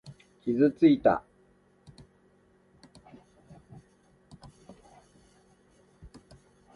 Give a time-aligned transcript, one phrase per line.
[0.43, 1.23] 傷ついた。